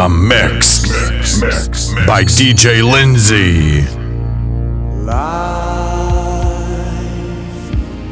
a 0.00 0.08
mix, 0.08 0.88
mix, 0.88 1.42
mix, 1.42 1.92
mix. 1.92 2.06
by 2.06 2.24
DJ 2.24 2.82
Lindsay. 2.82 3.82
Life 5.04 5.84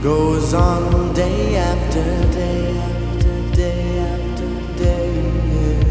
goes 0.03 0.53
on 0.53 1.15
day 1.15 1.57
after 1.57 2.05
day 2.31 2.77
after 2.77 3.33
day 3.57 4.01
after 4.01 4.49
day. 4.77 5.83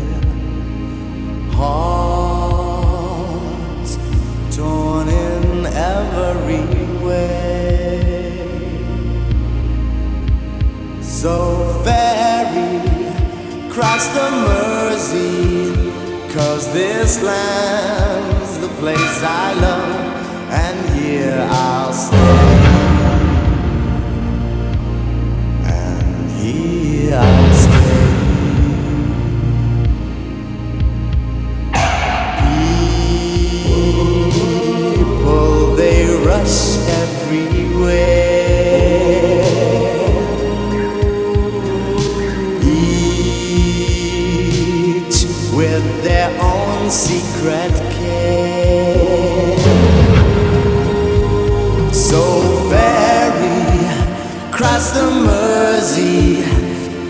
Hearts 1.58 2.38
torn 4.56 5.10
in 5.10 5.66
every 5.66 6.68
way. 7.04 8.38
So 11.02 11.34
ferry 11.84 12.98
across 13.68 14.06
the 14.10 14.30
Mersey. 14.46 15.87
Cause 16.38 16.72
this 16.72 17.24
land's 17.24 18.60
the 18.60 18.68
place 18.80 19.24
I 19.24 19.54
love, 19.60 20.52
and 20.52 20.90
here 20.96 21.48
I'll 21.50 21.92
stay. 21.92 22.18
And 25.66 26.30
here 26.40 27.16
I'll 27.16 27.54
stay. 27.54 27.98
People, 35.34 35.76
they 35.76 36.06
rush 36.24 36.78
everywhere. 37.02 38.37
secret 46.90 47.74
cave. 47.94 49.60
So 51.94 52.22
ferry 52.70 53.68
cross 54.52 54.92
the 54.92 55.10
Mersey, 55.26 56.44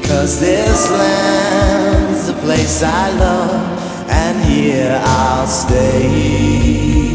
cause 0.07 0.39
this 0.39 0.89
land's 0.89 2.27
the 2.27 2.33
place 2.33 2.81
I 2.83 3.11
love, 3.17 4.09
and 4.09 4.43
here 4.43 4.99
I'll 5.03 5.47
stay. 5.47 7.06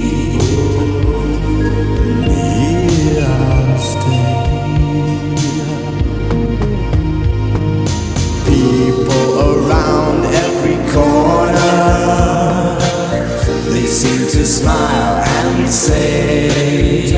smile 14.62 15.16
and 15.18 15.68
say, 15.68 17.12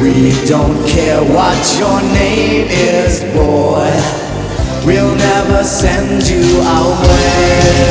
We 0.00 0.30
don't 0.46 0.86
care 0.86 1.22
what 1.22 1.58
your 1.78 2.00
name 2.14 2.68
is, 2.70 3.24
boy. 3.34 3.90
We'll 4.86 5.16
never 5.16 5.64
send 5.64 6.28
you 6.28 6.60
away. 6.60 7.88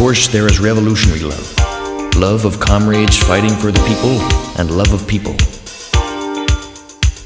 Course, 0.00 0.28
there 0.28 0.46
is 0.46 0.58
revolutionary 0.58 1.20
love 1.20 1.46
love 2.16 2.46
of 2.46 2.58
comrades 2.58 3.18
fighting 3.18 3.54
for 3.56 3.70
the 3.70 3.84
people, 3.84 4.16
and 4.58 4.70
love 4.70 4.94
of 4.94 5.06
people. 5.06 5.32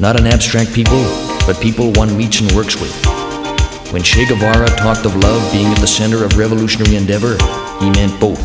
Not 0.00 0.18
an 0.18 0.26
abstract 0.26 0.74
people, 0.74 1.02
but 1.46 1.60
people 1.62 1.92
one 1.92 2.16
meets 2.16 2.40
and 2.40 2.50
works 2.50 2.74
with. 2.80 2.92
When 3.92 4.02
Che 4.02 4.26
Guevara 4.26 4.66
talked 4.74 5.06
of 5.06 5.14
love 5.14 5.40
being 5.52 5.66
at 5.66 5.78
the 5.78 5.86
center 5.86 6.24
of 6.24 6.36
revolutionary 6.36 6.96
endeavor, 6.96 7.38
he 7.78 7.90
meant 7.90 8.18
both. 8.18 8.42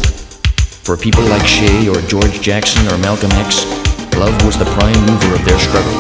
For 0.86 0.96
people 0.96 1.24
like 1.24 1.46
Che 1.46 1.90
or 1.90 2.00
George 2.02 2.40
Jackson 2.40 2.88
or 2.88 3.00
Malcolm 3.00 3.31
X, 3.34 3.66
love 4.14 4.38
was 4.46 4.60
the 4.60 4.70
prime 4.78 5.02
mover 5.10 5.34
of 5.34 5.44
their 5.44 5.58
struggle, 5.58 6.00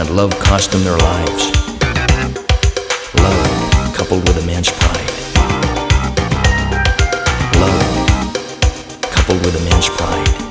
and 0.00 0.10
love 0.16 0.36
cost 0.40 0.72
them 0.72 0.82
their 0.82 0.98
lives. 0.98 1.44
Love 3.22 3.94
coupled 3.94 4.26
with 4.26 4.42
immense 4.42 4.68
pride. 4.68 5.01
Coupled 9.22 9.44
with 9.44 9.54
immense 9.60 9.88
pride. 9.88 10.41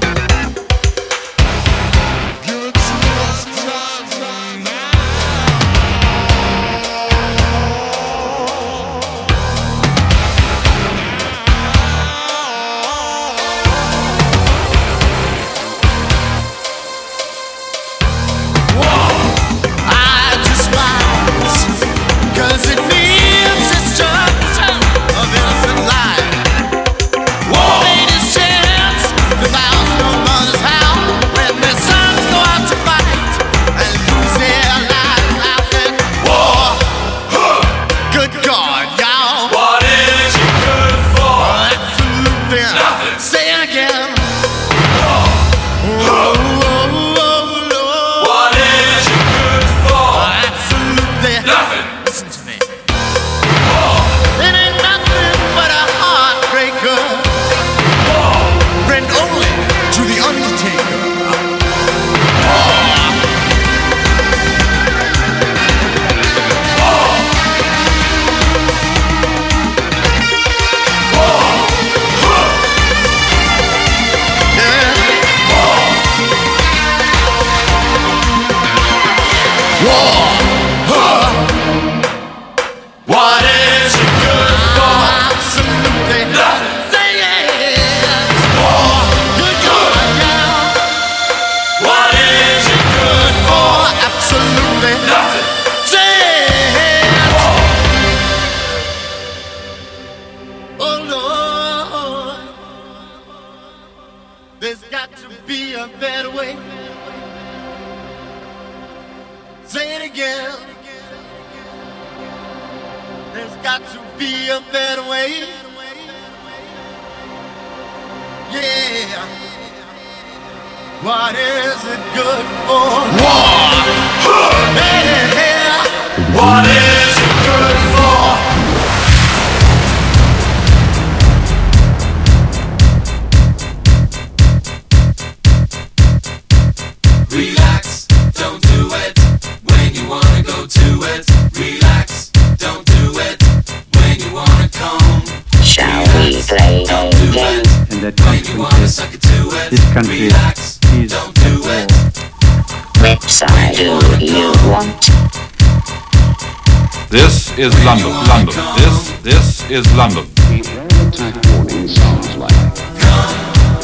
Is 157.62 157.86
London, 157.86 158.10
London. 158.27 158.56
This, 158.75 159.12
this 159.22 159.70
is 159.70 159.86
London. 159.96 160.25
The 160.50 160.65
air 160.65 160.88
attack 161.08 161.36
warning 161.53 161.88
sounds 161.88 162.36
like. 162.36 162.74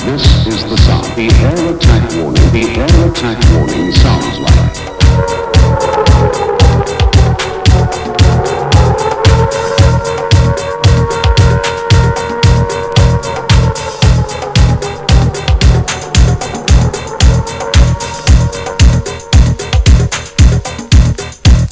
This 0.03 0.47
is 0.47 0.63
the 0.63 0.77
sound. 0.77 1.05
The 1.15 1.29
air 1.45 1.75
attack 1.75 2.11
warning. 2.15 2.51
The 2.51 2.65
air 2.81 3.09
attack 3.11 3.37
warning 3.53 3.91
sounds 3.93 4.39
like. 4.39 4.57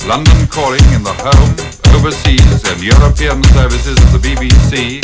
London 0.07 0.47
calling 0.47 0.85
in 0.93 1.01
the 1.03 1.13
home, 1.17 1.74
overseas, 2.05 2.63
and 2.69 2.83
European 2.83 3.41
services 3.45 3.97
of 3.97 4.11
the 4.13 4.21
BBC 4.21 5.01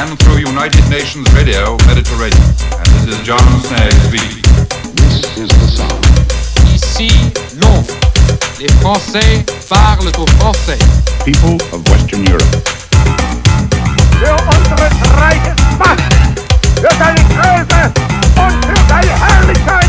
and 0.00 0.18
through 0.20 0.38
United 0.38 0.80
Nations 0.88 1.30
Radio 1.34 1.76
Mediterranean. 1.86 2.40
And 2.72 2.86
this 2.96 3.12
is 3.12 3.20
John 3.20 3.44
Snagge 3.60 3.92
speaking. 4.08 4.42
This 4.96 5.36
is 5.36 5.50
the 5.52 5.68
sound. 5.76 6.00
Ici 6.72 7.10
Londres. 7.60 7.92
Les 8.58 8.72
Français 8.80 9.44
parlent 9.68 10.16
au 10.16 10.26
français. 10.40 10.78
People 11.22 11.60
of 11.74 11.86
Western 11.90 12.26
Europe. 12.26 12.64
für 14.16 14.32
unseres 14.32 14.96
Reiches 15.20 15.60
Macht, 15.78 16.00
für 16.80 16.94
seine 16.98 17.20
Größe 17.28 17.92
und 18.40 18.64
für 18.64 18.80
seine 18.88 19.12
Herrlichkeit 19.20 19.85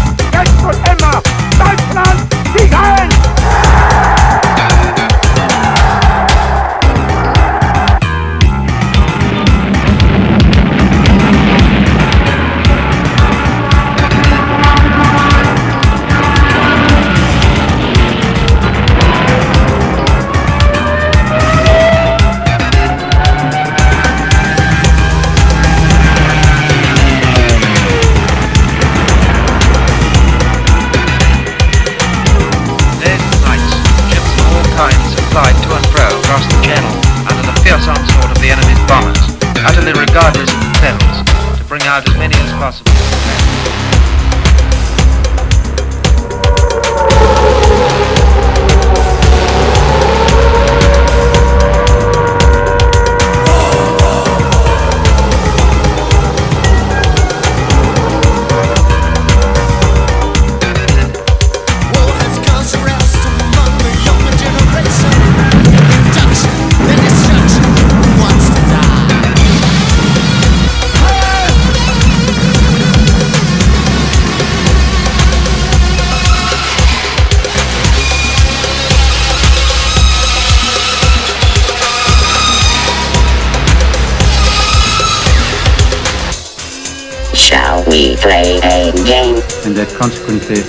we 87.89 88.15
play 88.17 88.60
a 88.63 88.91
game? 89.06 89.36
and 89.65 89.75
that 89.75 89.88
consequently 89.98 90.62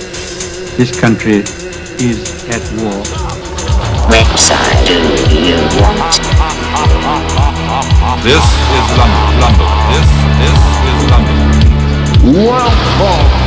this 0.77 0.91
country 0.99 1.43
is 1.99 2.47
at 2.47 2.63
war. 2.79 3.03
Which 4.09 4.31
side 4.39 4.87
do 4.87 4.95
you 5.35 5.59
want? 5.79 6.15
This 8.23 8.43
is 8.75 8.87
London. 8.97 9.39
London. 9.39 9.67
This, 9.91 10.07
this 10.39 10.59
is 10.89 10.99
London. 11.11 11.37
When 12.23 12.35
you 12.35 12.47
wanna 12.47 12.71
come 12.97 13.39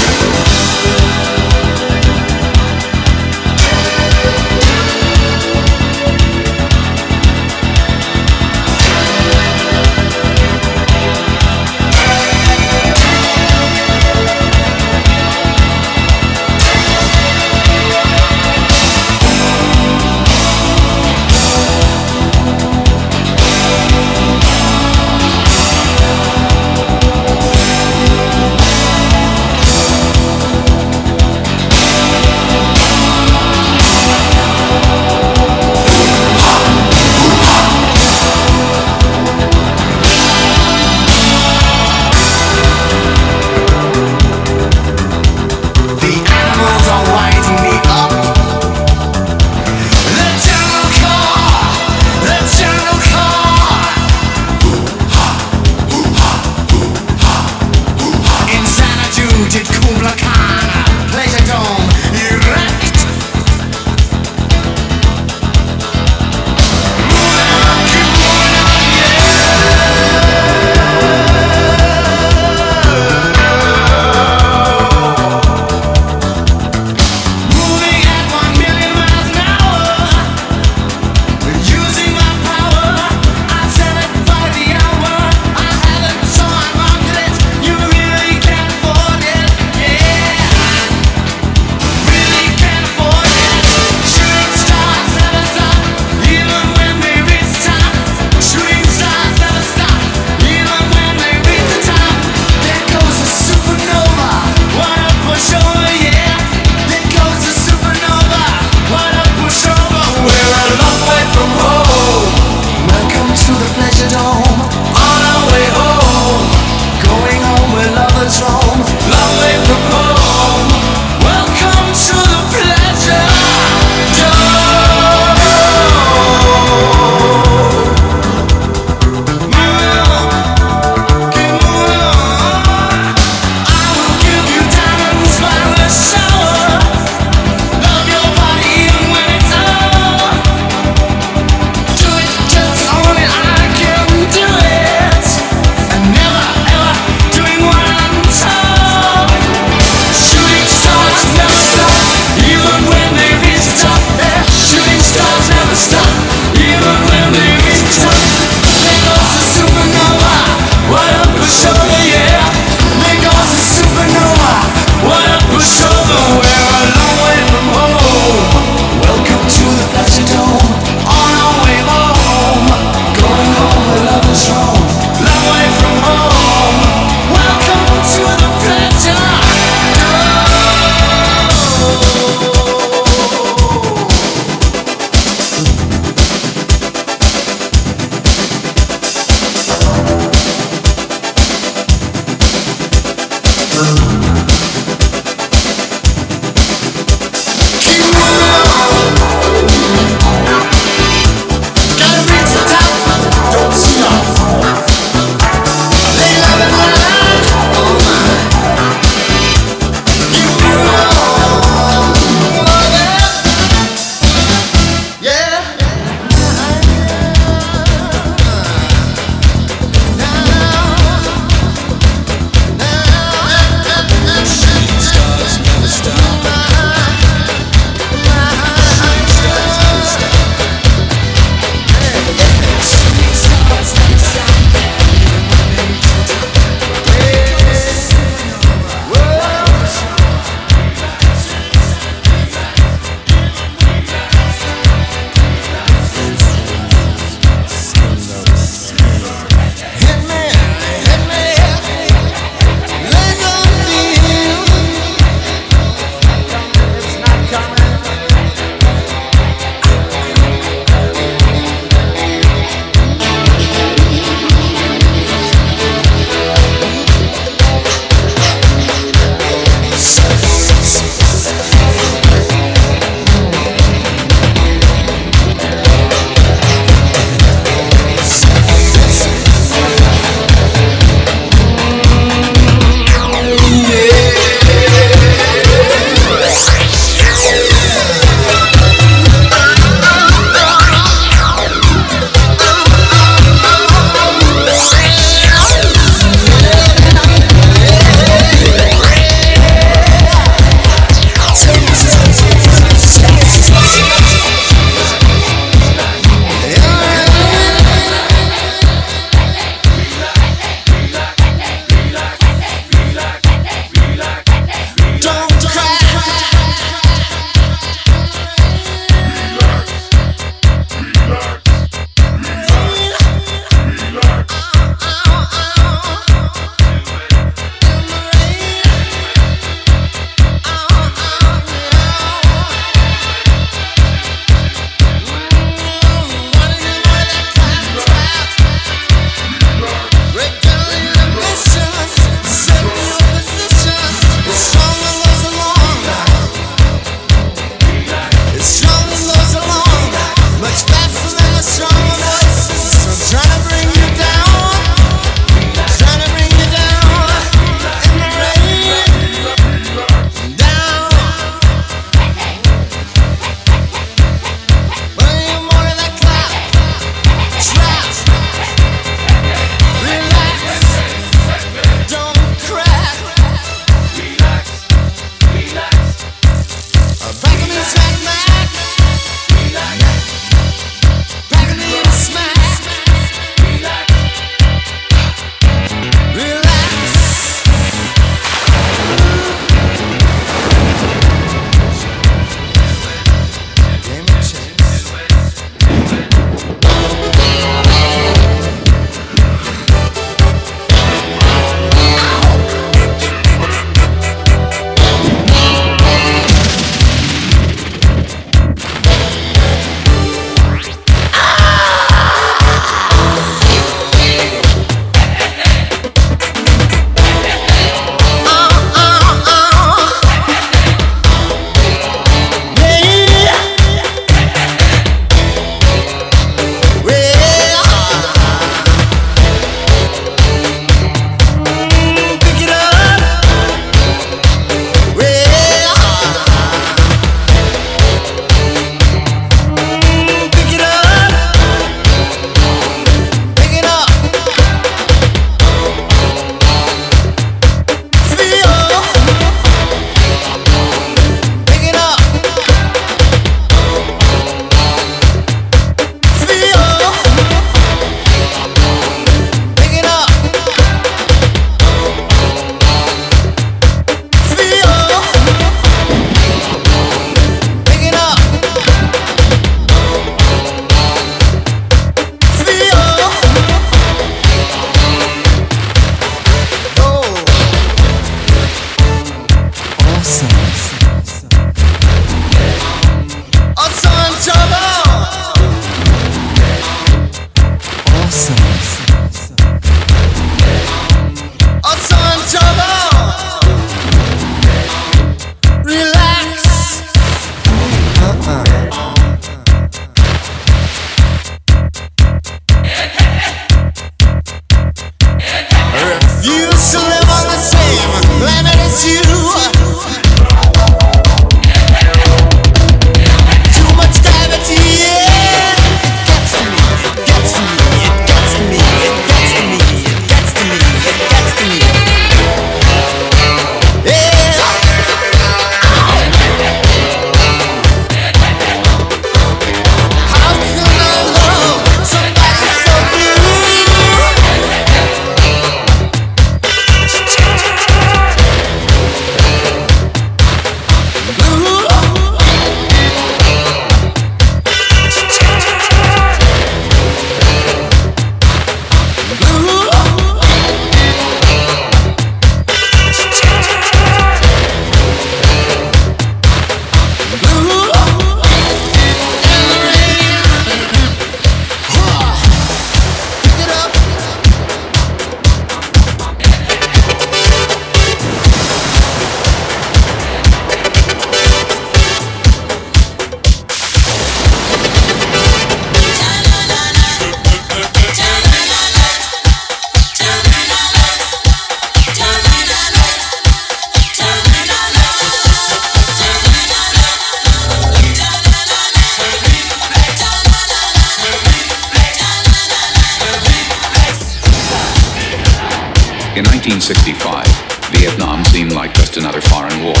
In 596.40 596.48
1965, 596.48 597.44
Vietnam 597.92 598.40
seemed 598.46 598.72
like 598.72 598.94
just 598.94 599.18
another 599.18 599.42
foreign 599.42 599.84
war, 599.84 600.00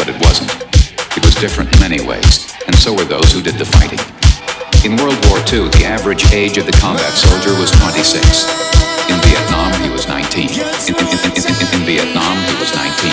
but 0.00 0.08
it 0.08 0.16
wasn't. 0.24 0.48
It 1.12 1.20
was 1.20 1.34
different 1.34 1.70
in 1.74 1.80
many 1.84 2.00
ways, 2.00 2.48
and 2.64 2.74
so 2.74 2.96
were 2.96 3.04
those 3.04 3.30
who 3.36 3.42
did 3.42 3.60
the 3.60 3.68
fighting. 3.68 4.00
In 4.80 4.96
World 4.96 5.20
War 5.28 5.36
II, 5.44 5.68
the 5.76 5.84
average 5.84 6.32
age 6.32 6.56
of 6.56 6.64
the 6.64 6.72
combat 6.80 7.12
soldier 7.12 7.52
was 7.60 7.68
26. 7.84 8.48
In 9.12 9.20
Vietnam, 9.20 9.76
he 9.84 9.92
was 9.92 10.08
19. 10.08 10.48
In, 10.48 10.56
in, 10.56 11.36
in, 11.36 11.44
in 11.44 11.84
Vietnam, 11.84 12.32
he 12.48 12.56
was 12.56 12.72
19. 12.72 13.12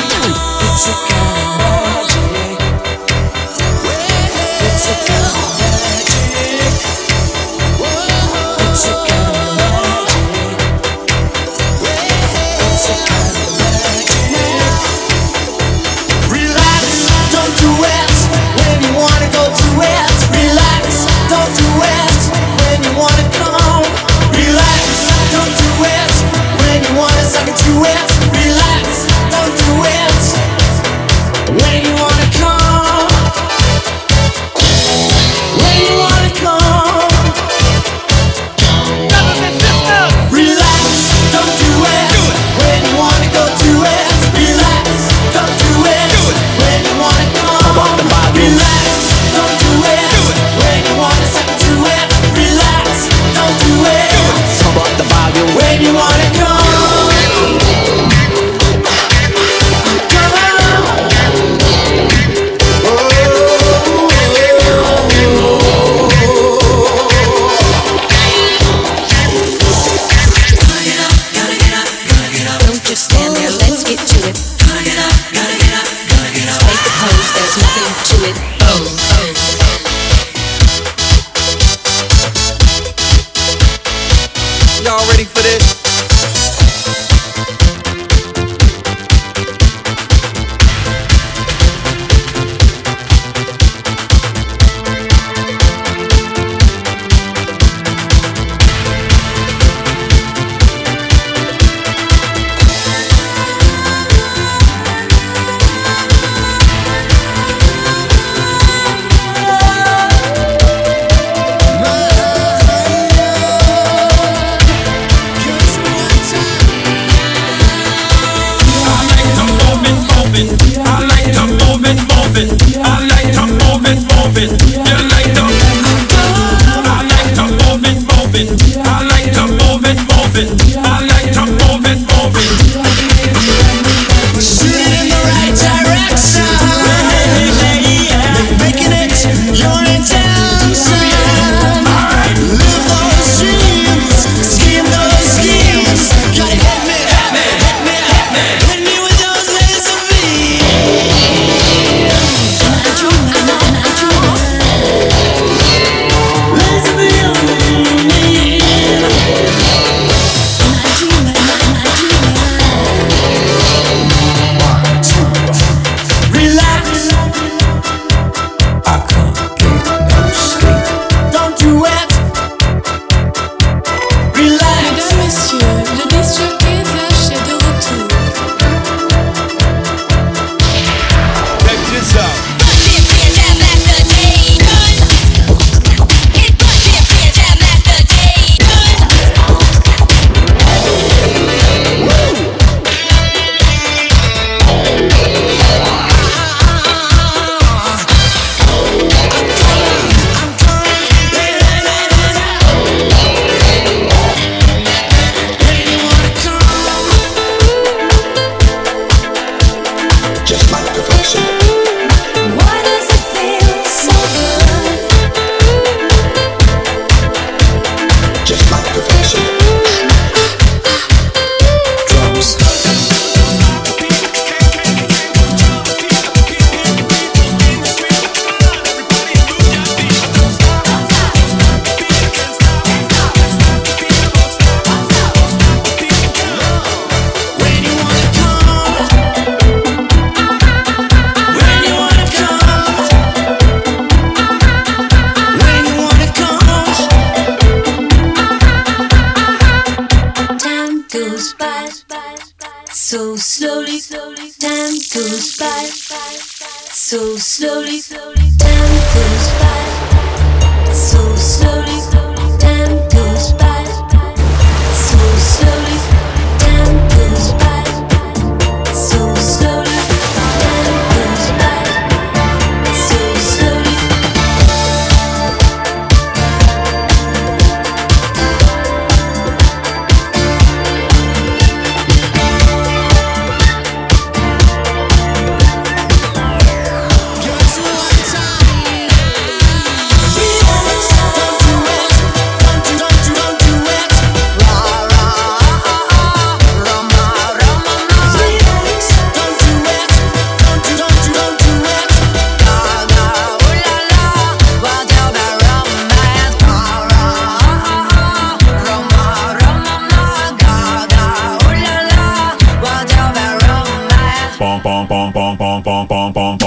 Bom 316.07 316.31
bom 316.31 316.57
bom 316.57 316.64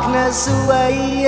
darkness 0.00 0.48
away. 0.48 1.19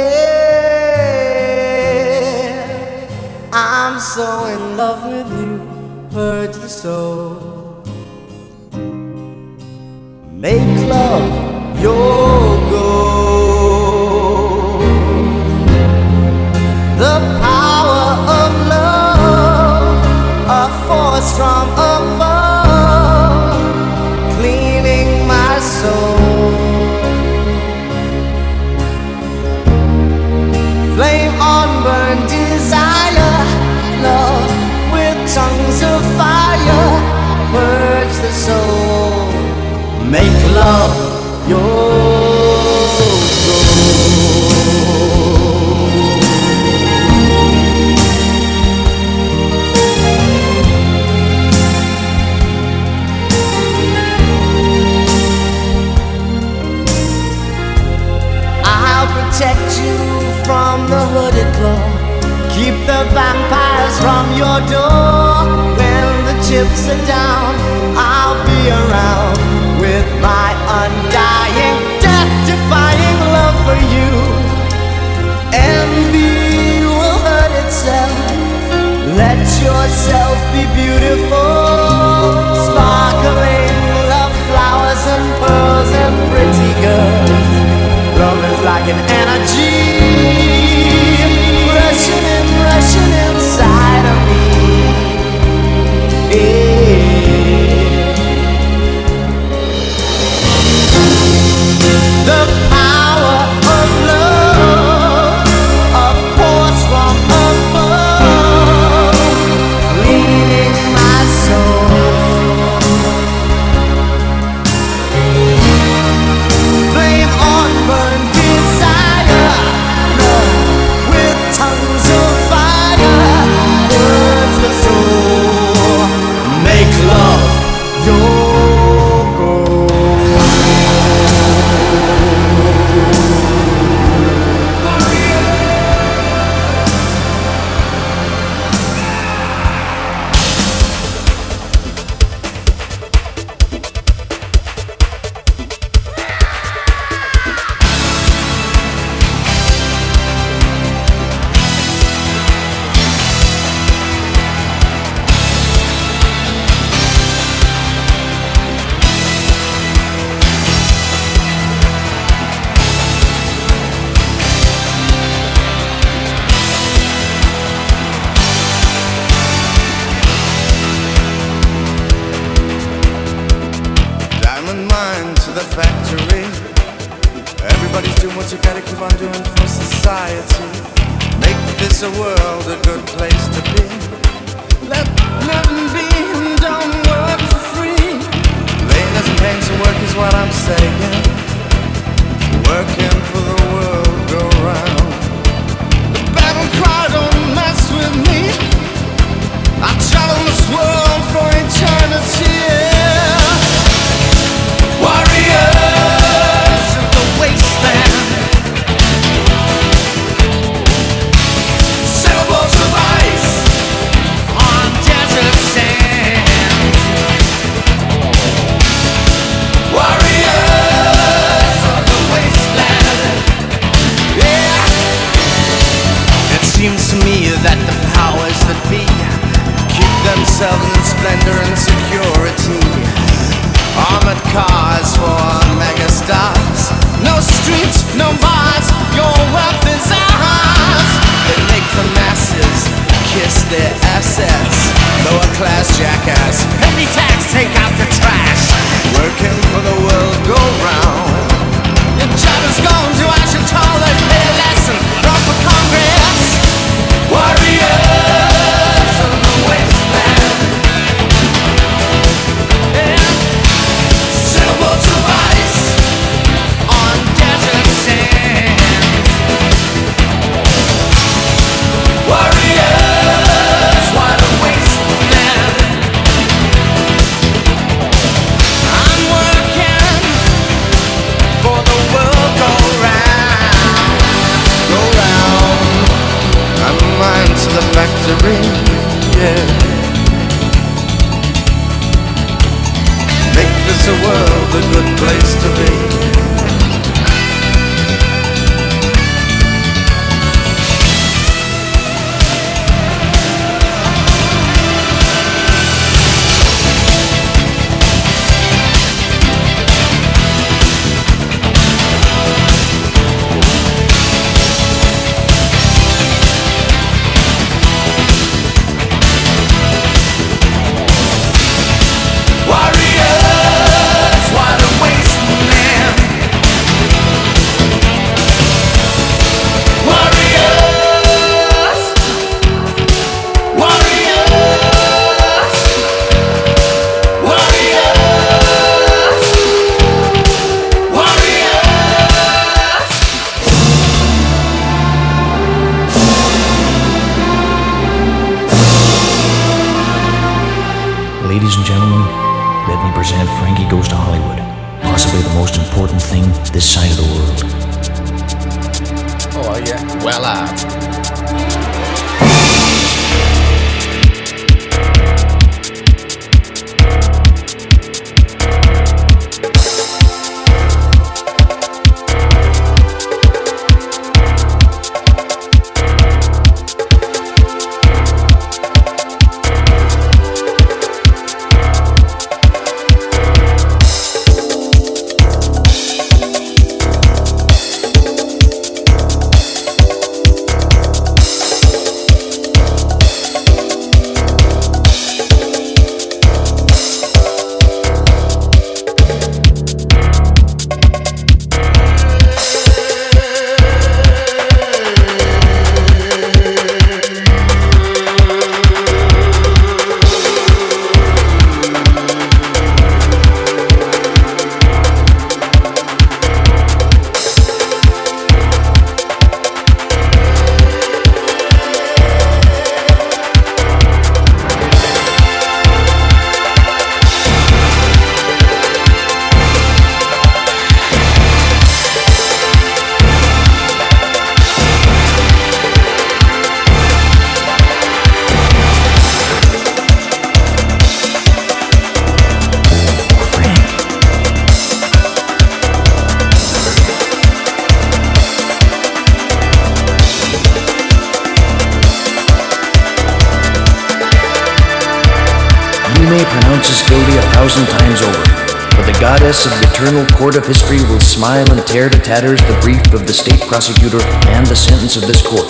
Smile 461.43 461.73
and 461.73 461.85
tear 461.89 462.09
to 462.09 462.21
tatters 462.21 462.61
the 462.61 462.79
brief 462.81 463.03
of 463.13 463.27
the 463.27 463.33
state 463.33 463.61
prosecutor 463.63 464.23
and 464.55 464.65
the 464.69 464.77
sentence 464.77 465.17
of 465.17 465.23
this 465.23 465.45
court, 465.45 465.67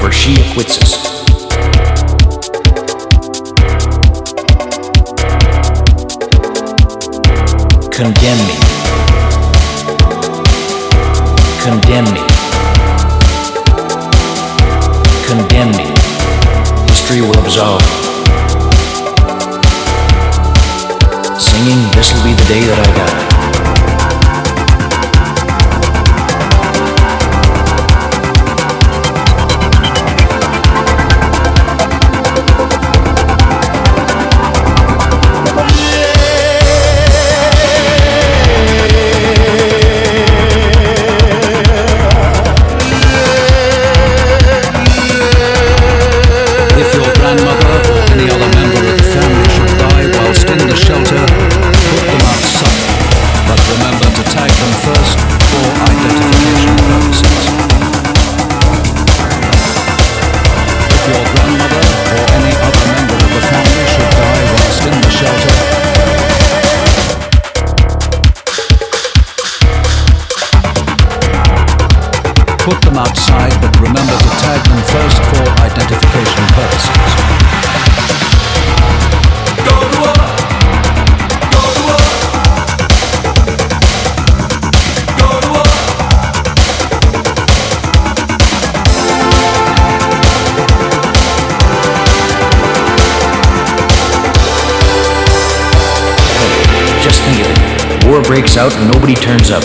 for 0.00 0.10
she 0.10 0.34
acquits 0.42 0.82
us. 0.82 0.98
Condemn 7.94 8.40
me. 8.50 8.56
Condemn 11.62 12.08
me. 12.10 12.22
Condemn 15.22 15.70
me. 15.70 15.86
History 16.90 17.20
will 17.20 17.38
absolve. 17.38 17.80
Singing, 21.38 21.78
this'll 21.94 22.24
be 22.24 22.32
the 22.34 22.46
day 22.48 22.66
that 22.66 22.88
I 22.90 22.95
Out 98.58 98.72
and 98.72 98.90
nobody 98.90 99.14
turns 99.14 99.50
up. 99.50 99.62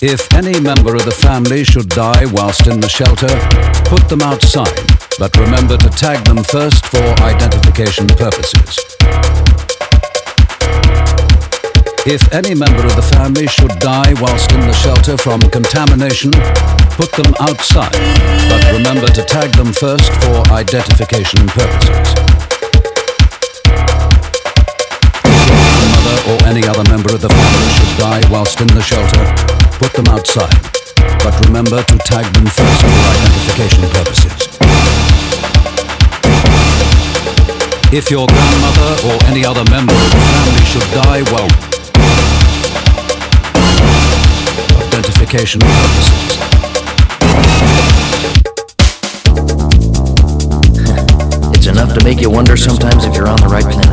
If 0.00 0.32
any 0.32 0.58
member 0.58 0.96
of 0.96 1.04
the 1.04 1.16
family 1.20 1.64
should 1.64 1.90
die 1.90 2.24
whilst 2.32 2.66
in 2.66 2.80
the 2.80 2.88
shelter, 2.88 3.28
put 3.84 4.08
them 4.08 4.22
outside, 4.22 4.72
but 5.18 5.36
remember 5.36 5.76
to 5.76 5.90
tag 5.90 6.24
them 6.24 6.42
first 6.42 6.86
for 6.86 7.04
identification 7.22 8.06
purposes. 8.08 8.78
If 12.04 12.32
any 12.32 12.54
member 12.54 12.84
of 12.84 12.96
the 12.96 13.08
family 13.14 13.46
should 13.46 13.78
die 13.78 14.14
whilst 14.20 14.50
in 14.50 14.60
the 14.60 14.72
shelter 14.72 15.16
from 15.16 15.40
contamination, 15.50 16.32
put 16.96 17.12
them 17.12 17.32
outside, 17.38 17.94
remember 18.72 19.06
to 19.08 19.22
tag 19.22 19.52
them 19.52 19.72
first 19.72 20.10
for 20.24 20.40
identification 20.52 21.46
purposes. 21.48 22.08
If 25.24 25.44
your 25.44 25.60
grandmother 25.60 26.16
or 26.32 26.38
any 26.48 26.64
other 26.66 26.84
member 26.88 27.12
of 27.12 27.20
the 27.20 27.28
family 27.28 27.68
should 27.76 27.98
die 27.98 28.22
whilst 28.30 28.60
in 28.60 28.68
the 28.68 28.80
shelter, 28.80 29.24
put 29.76 29.92
them 29.92 30.08
outside, 30.08 30.56
but 31.20 31.36
remember 31.46 31.82
to 31.82 31.98
tag 31.98 32.24
them 32.32 32.46
first 32.46 32.80
for 32.80 33.04
identification 33.12 33.84
purposes. 33.92 34.48
If 37.92 38.10
your 38.10 38.26
grandmother 38.26 38.90
or 39.04 39.16
any 39.28 39.44
other 39.44 39.64
member 39.70 39.92
of 39.92 40.10
the 40.10 40.22
family 40.32 40.64
should 40.64 40.88
die, 40.96 41.22
well, 41.28 41.50
identification 44.88 45.60
purposes. 45.60 46.51
Enough 51.82 51.98
to 51.98 52.04
make 52.04 52.20
you 52.20 52.30
wonder 52.30 52.56
sometimes 52.56 53.04
if 53.04 53.16
you're 53.16 53.26
on 53.26 53.40
the 53.40 53.48
right 53.48 53.64
planet. 53.64 53.91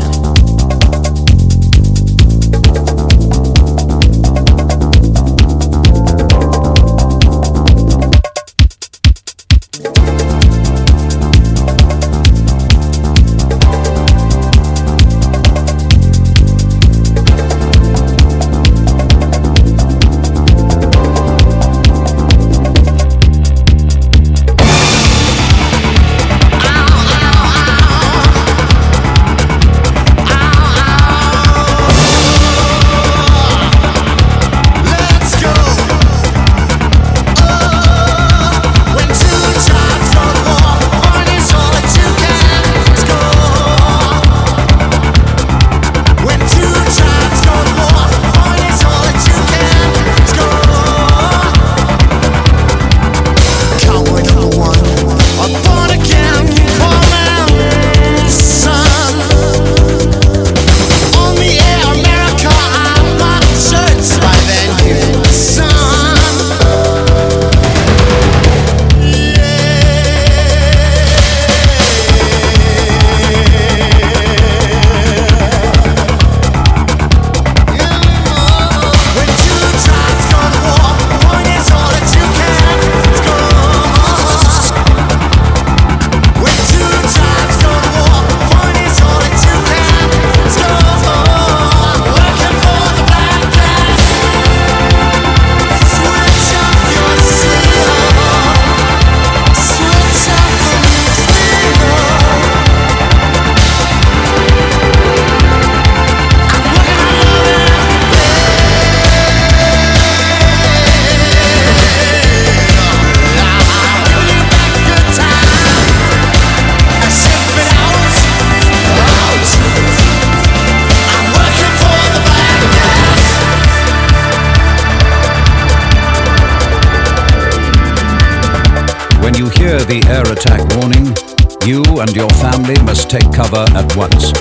Cover 133.40 133.64
at 133.72 133.88
once. 133.96 134.36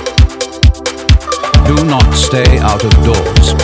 Do 1.63 1.87
not 1.87 2.03
stay 2.11 2.59
out 2.59 2.83
of 2.83 2.91
doors. 3.07 3.55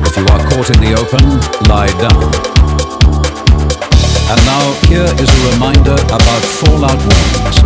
If 0.00 0.16
you 0.16 0.24
are 0.32 0.40
caught 0.48 0.72
in 0.72 0.80
the 0.80 0.96
open, 0.96 1.20
lie 1.68 1.92
down. 2.00 2.32
And 4.32 4.40
now, 4.48 4.64
here 4.88 5.12
is 5.20 5.28
a 5.28 5.40
reminder 5.52 5.92
about 6.08 6.42
fallout 6.56 6.96
warnings. 7.04 7.60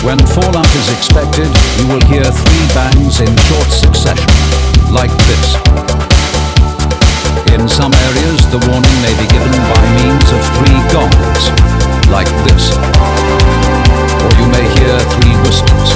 When 0.00 0.16
fallout 0.32 0.72
is 0.72 0.88
expected, 0.88 1.52
you 1.76 1.84
will 1.92 2.04
hear 2.08 2.24
three 2.24 2.66
bangs 2.72 3.20
in 3.20 3.28
short 3.44 3.68
succession, 3.68 4.32
like 4.88 5.12
this. 5.28 5.52
In 7.52 7.68
some 7.68 7.92
areas, 8.08 8.40
the 8.48 8.60
warning 8.64 8.98
may 9.04 9.12
be 9.20 9.28
given 9.36 9.52
by 9.52 9.82
means 10.00 10.28
of 10.32 10.40
three 10.56 10.80
gongs, 10.96 11.44
like 12.08 12.32
this. 12.48 13.77
Hear 14.88 15.04
three 15.20 15.36
whistles. 15.44 15.90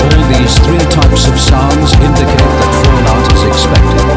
All 0.00 0.24
these 0.32 0.56
three 0.64 0.80
types 0.88 1.28
of 1.28 1.36
sounds 1.38 1.92
indicate 2.00 2.32
that 2.32 2.72
fallout 2.80 3.28
is 3.28 3.44
expected. 3.44 4.08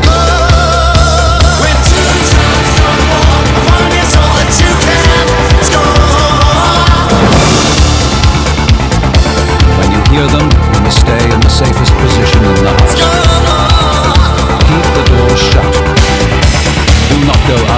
When 9.75 9.91
you 9.91 9.99
hear 10.07 10.27
them, 10.31 10.47
you 10.47 10.79
must 10.79 11.01
stay 11.01 11.27
in 11.27 11.39
the 11.41 11.49
safest 11.49 11.91
position 11.91 12.39
in 12.39 12.55
the 12.55 12.71
house. 12.71 12.95
Keep 14.63 14.88
the 14.95 15.03
doors 15.11 15.41
shut. 15.43 15.73
Do 17.11 17.17
not 17.27 17.39
go 17.49 17.57
outside 17.67 17.76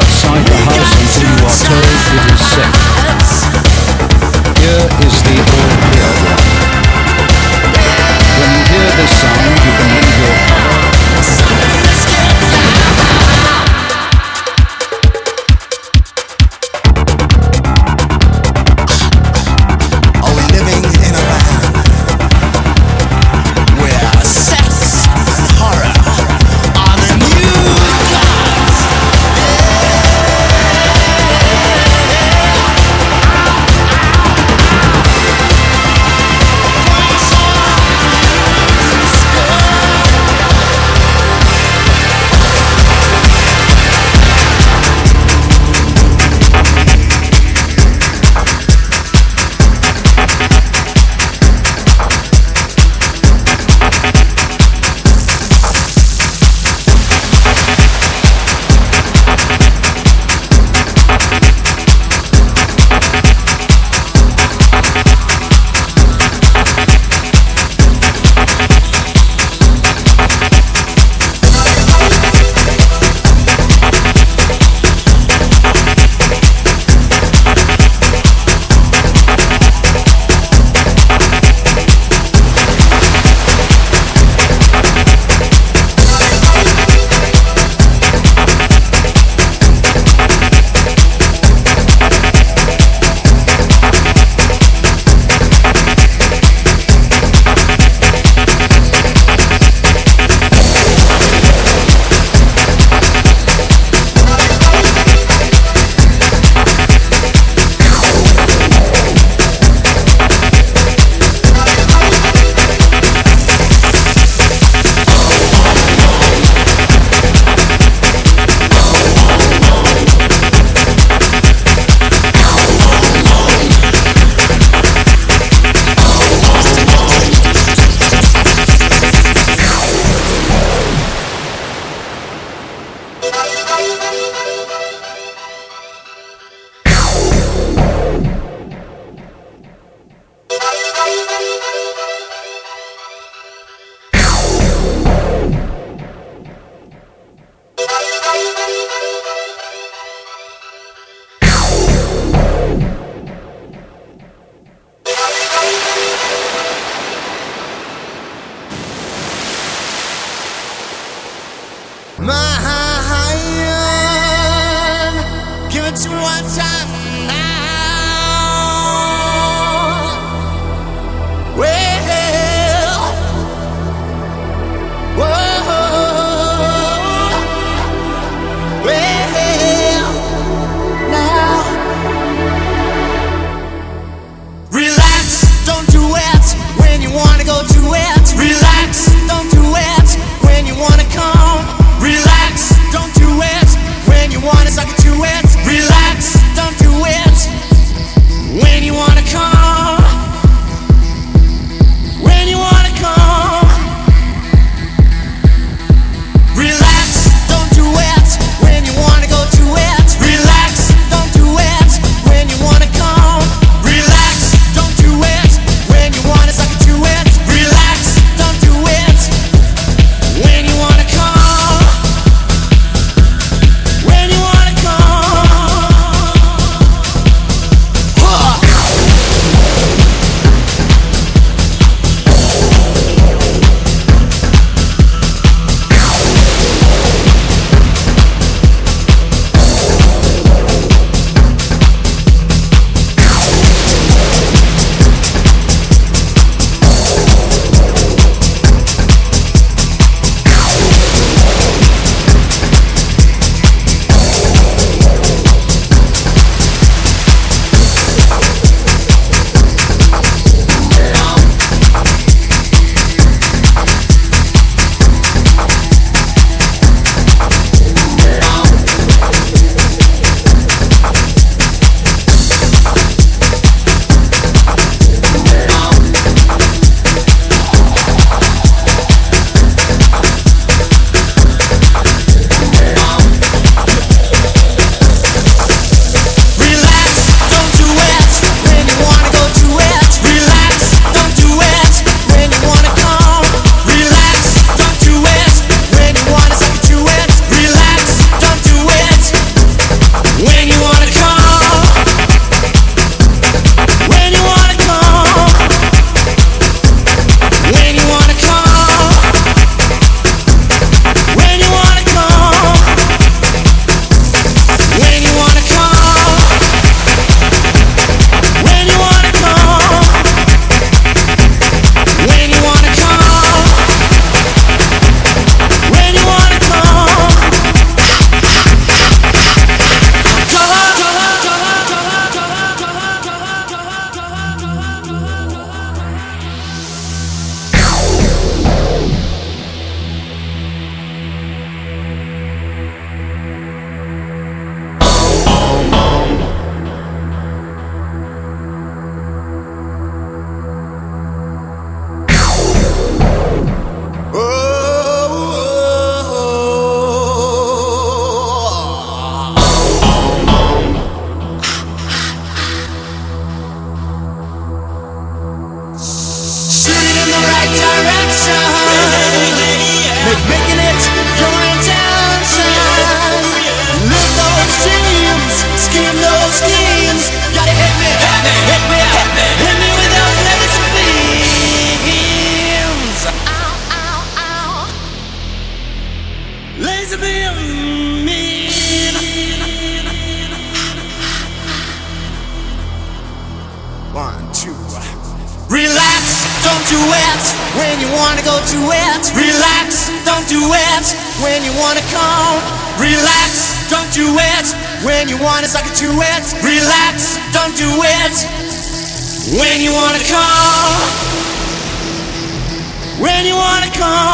come. 414.00 414.29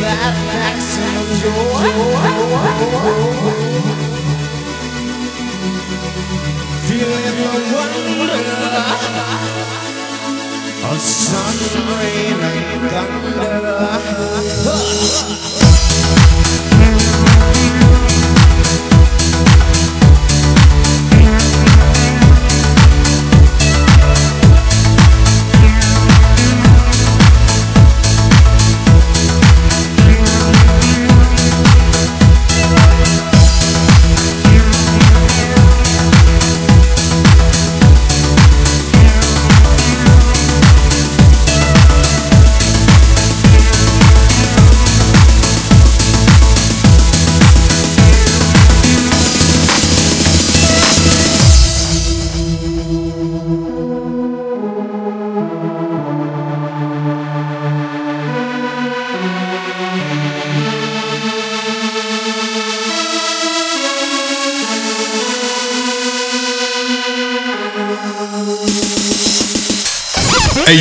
That 0.00 0.34
maximum 0.48 1.28
joy? 1.42 1.86
Feeling 6.86 7.36
the 7.38 7.52
wonder 7.74 8.42
of 10.90 11.00
sun, 11.00 11.56
rain, 11.98 12.40
and 12.40 12.66
thunder. 12.90 13.58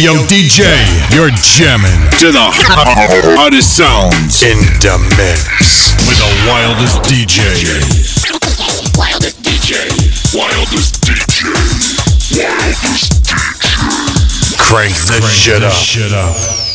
Yo, 0.07 0.13
DJ, 0.23 0.63
you're 1.13 1.31
jamming 1.31 1.99
to 2.21 2.31
the 2.31 2.39
hottest 2.39 3.75
sounds 3.75 4.41
in 4.41 4.57
the 4.79 4.95
mix 5.19 5.91
with 6.07 6.15
the 6.15 6.31
wildest 6.47 7.01
DJ. 7.03 7.43
Wildest 8.97 9.43
DJ. 9.43 9.83
Wildest 10.33 11.03
DJ. 11.03 11.43
Wildest 12.39 13.03
DJ. 13.03 13.51
Crank 14.69 14.95
the 14.95 15.19
shit 15.27 16.13
up. 16.13 16.66